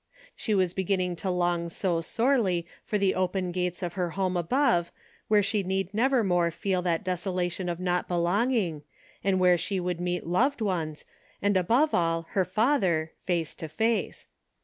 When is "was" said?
0.55-0.73